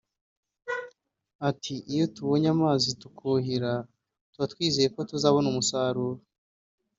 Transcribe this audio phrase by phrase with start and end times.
[1.49, 3.71] ati “Iyo tubonye amazi tukuhira
[4.31, 6.21] tuba twizeye ko tuzabona umusaruro